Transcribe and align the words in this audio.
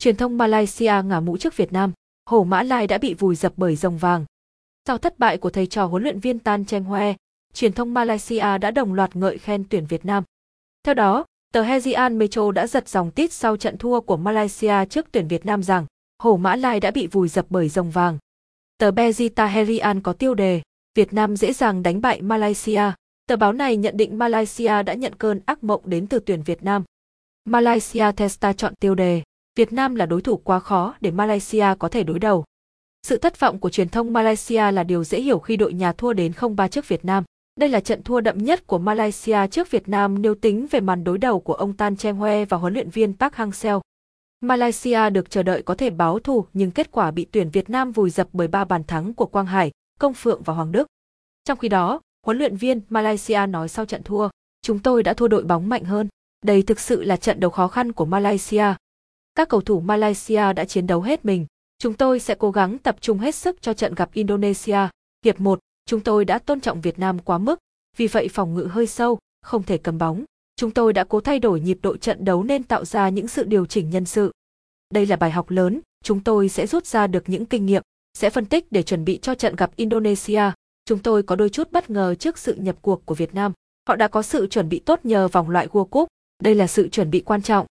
Truyền 0.00 0.16
thông 0.16 0.38
Malaysia 0.38 1.02
ngả 1.04 1.20
mũ 1.20 1.36
trước 1.36 1.56
Việt 1.56 1.72
Nam, 1.72 1.92
Hổ 2.30 2.44
Mã 2.44 2.62
Lai 2.62 2.86
đã 2.86 2.98
bị 2.98 3.14
vùi 3.14 3.34
dập 3.34 3.52
bởi 3.56 3.76
rồng 3.76 3.98
vàng. 3.98 4.24
Sau 4.86 4.98
thất 4.98 5.18
bại 5.18 5.38
của 5.38 5.50
thầy 5.50 5.66
trò 5.66 5.86
huấn 5.86 6.02
luyện 6.02 6.20
viên 6.20 6.38
Tan 6.38 6.64
Cheng 6.64 6.84
Hoe, 6.84 7.14
truyền 7.54 7.72
thông 7.72 7.94
Malaysia 7.94 8.58
đã 8.58 8.70
đồng 8.70 8.94
loạt 8.94 9.16
ngợi 9.16 9.38
khen 9.38 9.64
tuyển 9.70 9.86
Việt 9.86 10.04
Nam. 10.04 10.24
Theo 10.82 10.94
đó, 10.94 11.24
tờ 11.52 11.62
Hesian 11.62 12.18
Metro 12.18 12.52
đã 12.52 12.66
giật 12.66 12.88
dòng 12.88 13.10
tít 13.10 13.32
sau 13.32 13.56
trận 13.56 13.78
thua 13.78 14.00
của 14.00 14.16
Malaysia 14.16 14.84
trước 14.90 15.06
tuyển 15.12 15.28
Việt 15.28 15.46
Nam 15.46 15.62
rằng 15.62 15.86
Hổ 16.22 16.36
Mã 16.36 16.56
Lai 16.56 16.80
đã 16.80 16.90
bị 16.90 17.06
vùi 17.06 17.28
dập 17.28 17.46
bởi 17.50 17.68
rồng 17.68 17.90
vàng. 17.90 18.18
Tờ 18.78 18.90
Bezita 18.90 19.46
Herian 19.46 20.00
có 20.00 20.12
tiêu 20.12 20.34
đề 20.34 20.62
Việt 20.94 21.12
Nam 21.12 21.36
dễ 21.36 21.52
dàng 21.52 21.82
đánh 21.82 22.00
bại 22.00 22.22
Malaysia. 22.22 22.82
Tờ 23.26 23.36
báo 23.36 23.52
này 23.52 23.76
nhận 23.76 23.96
định 23.96 24.18
Malaysia 24.18 24.82
đã 24.82 24.94
nhận 24.94 25.14
cơn 25.14 25.40
ác 25.46 25.64
mộng 25.64 25.82
đến 25.84 26.06
từ 26.06 26.18
tuyển 26.18 26.42
Việt 26.42 26.62
Nam. 26.62 26.84
Malaysia 27.44 28.12
Testa 28.16 28.52
chọn 28.52 28.74
tiêu 28.80 28.94
đề 28.94 29.22
Việt 29.56 29.72
Nam 29.72 29.94
là 29.94 30.06
đối 30.06 30.22
thủ 30.22 30.36
quá 30.36 30.58
khó 30.58 30.94
để 31.00 31.10
Malaysia 31.10 31.66
có 31.78 31.88
thể 31.88 32.02
đối 32.02 32.18
đầu. 32.18 32.44
Sự 33.06 33.16
thất 33.16 33.40
vọng 33.40 33.58
của 33.58 33.70
truyền 33.70 33.88
thông 33.88 34.12
Malaysia 34.12 34.70
là 34.72 34.84
điều 34.84 35.04
dễ 35.04 35.20
hiểu 35.20 35.38
khi 35.38 35.56
đội 35.56 35.72
nhà 35.72 35.92
thua 35.92 36.12
đến 36.12 36.32
0-3 36.32 36.68
trước 36.68 36.88
Việt 36.88 37.04
Nam. 37.04 37.24
Đây 37.60 37.68
là 37.68 37.80
trận 37.80 38.02
thua 38.02 38.20
đậm 38.20 38.38
nhất 38.38 38.66
của 38.66 38.78
Malaysia 38.78 39.46
trước 39.50 39.70
Việt 39.70 39.88
Nam 39.88 40.22
nếu 40.22 40.34
tính 40.34 40.66
về 40.70 40.80
màn 40.80 41.04
đối 41.04 41.18
đầu 41.18 41.40
của 41.40 41.54
ông 41.54 41.72
Tan 41.72 41.96
Cheng 41.96 42.16
Hoe 42.16 42.44
và 42.44 42.56
huấn 42.56 42.74
luyện 42.74 42.90
viên 42.90 43.16
Park 43.16 43.34
Hang-seo. 43.34 43.80
Malaysia 44.40 45.10
được 45.10 45.30
chờ 45.30 45.42
đợi 45.42 45.62
có 45.62 45.74
thể 45.74 45.90
báo 45.90 46.18
thù 46.18 46.46
nhưng 46.52 46.70
kết 46.70 46.92
quả 46.92 47.10
bị 47.10 47.26
tuyển 47.32 47.50
Việt 47.50 47.70
Nam 47.70 47.92
vùi 47.92 48.10
dập 48.10 48.28
bởi 48.32 48.48
ba 48.48 48.64
bàn 48.64 48.84
thắng 48.84 49.14
của 49.14 49.26
Quang 49.26 49.46
Hải, 49.46 49.70
Công 49.98 50.14
Phượng 50.14 50.42
và 50.42 50.54
Hoàng 50.54 50.72
Đức. 50.72 50.86
Trong 51.44 51.58
khi 51.58 51.68
đó, 51.68 52.00
huấn 52.26 52.38
luyện 52.38 52.56
viên 52.56 52.80
Malaysia 52.88 53.46
nói 53.46 53.68
sau 53.68 53.84
trận 53.84 54.02
thua, 54.02 54.28
chúng 54.62 54.78
tôi 54.78 55.02
đã 55.02 55.14
thua 55.14 55.28
đội 55.28 55.42
bóng 55.42 55.68
mạnh 55.68 55.84
hơn. 55.84 56.08
Đây 56.44 56.62
thực 56.62 56.80
sự 56.80 57.02
là 57.02 57.16
trận 57.16 57.40
đấu 57.40 57.50
khó 57.50 57.68
khăn 57.68 57.92
của 57.92 58.04
Malaysia. 58.04 58.64
Các 59.40 59.48
cầu 59.48 59.60
thủ 59.60 59.80
Malaysia 59.80 60.52
đã 60.52 60.64
chiến 60.64 60.86
đấu 60.86 61.00
hết 61.00 61.24
mình. 61.24 61.46
Chúng 61.78 61.94
tôi 61.94 62.20
sẽ 62.20 62.34
cố 62.34 62.50
gắng 62.50 62.78
tập 62.78 62.96
trung 63.00 63.18
hết 63.18 63.34
sức 63.34 63.62
cho 63.62 63.72
trận 63.72 63.94
gặp 63.94 64.10
Indonesia. 64.12 64.78
Hiệp 65.24 65.40
1, 65.40 65.58
chúng 65.86 66.00
tôi 66.00 66.24
đã 66.24 66.38
tôn 66.38 66.60
trọng 66.60 66.80
Việt 66.80 66.98
Nam 66.98 67.18
quá 67.18 67.38
mức, 67.38 67.58
vì 67.96 68.06
vậy 68.06 68.28
phòng 68.28 68.54
ngự 68.54 68.64
hơi 68.64 68.86
sâu, 68.86 69.18
không 69.42 69.62
thể 69.62 69.78
cầm 69.78 69.98
bóng. 69.98 70.24
Chúng 70.56 70.70
tôi 70.70 70.92
đã 70.92 71.04
cố 71.04 71.20
thay 71.20 71.38
đổi 71.38 71.60
nhịp 71.60 71.78
độ 71.82 71.96
trận 71.96 72.24
đấu 72.24 72.42
nên 72.42 72.62
tạo 72.62 72.84
ra 72.84 73.08
những 73.08 73.28
sự 73.28 73.44
điều 73.44 73.66
chỉnh 73.66 73.90
nhân 73.90 74.04
sự. 74.04 74.32
Đây 74.94 75.06
là 75.06 75.16
bài 75.16 75.30
học 75.30 75.50
lớn, 75.50 75.80
chúng 76.04 76.20
tôi 76.20 76.48
sẽ 76.48 76.66
rút 76.66 76.86
ra 76.86 77.06
được 77.06 77.24
những 77.26 77.46
kinh 77.46 77.66
nghiệm, 77.66 77.82
sẽ 78.14 78.30
phân 78.30 78.46
tích 78.46 78.72
để 78.72 78.82
chuẩn 78.82 79.04
bị 79.04 79.18
cho 79.22 79.34
trận 79.34 79.56
gặp 79.56 79.70
Indonesia. 79.76 80.42
Chúng 80.84 80.98
tôi 80.98 81.22
có 81.22 81.36
đôi 81.36 81.48
chút 81.48 81.72
bất 81.72 81.90
ngờ 81.90 82.14
trước 82.14 82.38
sự 82.38 82.54
nhập 82.54 82.76
cuộc 82.82 83.06
của 83.06 83.14
Việt 83.14 83.34
Nam. 83.34 83.52
Họ 83.88 83.96
đã 83.96 84.08
có 84.08 84.22
sự 84.22 84.46
chuẩn 84.46 84.68
bị 84.68 84.78
tốt 84.78 85.00
nhờ 85.02 85.28
vòng 85.28 85.50
loại 85.50 85.66
World 85.66 85.84
Cup. 85.84 86.08
Đây 86.42 86.54
là 86.54 86.66
sự 86.66 86.88
chuẩn 86.88 87.10
bị 87.10 87.20
quan 87.20 87.42
trọng. 87.42 87.66